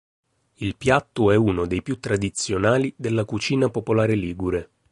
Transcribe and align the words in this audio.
Il 0.55 0.77
piatto 0.77 1.29
è 1.29 1.35
uno 1.35 1.67
dei 1.67 1.83
più 1.83 1.99
tradizionali 1.99 2.91
della 2.97 3.23
cucina 3.23 3.69
popolare 3.69 4.15
ligure. 4.15 4.69